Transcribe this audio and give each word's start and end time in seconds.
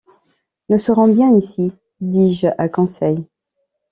Nous 0.69 0.79
serons 0.79 1.07
bien 1.07 1.31
ici, 1.37 1.71
dis-je 1.99 2.47
à 2.57 2.67
Conseil. 2.69 3.23